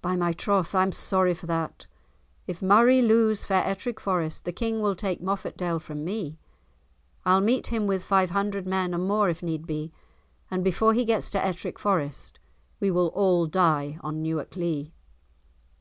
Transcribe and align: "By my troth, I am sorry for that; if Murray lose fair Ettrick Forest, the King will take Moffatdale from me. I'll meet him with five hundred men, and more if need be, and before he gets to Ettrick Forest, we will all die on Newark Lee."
"By 0.00 0.14
my 0.14 0.32
troth, 0.32 0.76
I 0.76 0.84
am 0.84 0.92
sorry 0.92 1.34
for 1.34 1.46
that; 1.46 1.88
if 2.46 2.62
Murray 2.62 3.02
lose 3.02 3.44
fair 3.44 3.64
Ettrick 3.66 3.98
Forest, 3.98 4.44
the 4.44 4.52
King 4.52 4.80
will 4.80 4.94
take 4.94 5.20
Moffatdale 5.20 5.80
from 5.80 6.04
me. 6.04 6.38
I'll 7.24 7.40
meet 7.40 7.66
him 7.66 7.88
with 7.88 8.04
five 8.04 8.30
hundred 8.30 8.64
men, 8.64 8.94
and 8.94 9.08
more 9.08 9.28
if 9.28 9.42
need 9.42 9.66
be, 9.66 9.90
and 10.52 10.62
before 10.62 10.94
he 10.94 11.04
gets 11.04 11.30
to 11.30 11.44
Ettrick 11.44 11.80
Forest, 11.80 12.38
we 12.78 12.92
will 12.92 13.08
all 13.08 13.46
die 13.46 13.98
on 14.02 14.22
Newark 14.22 14.54
Lee." 14.54 14.92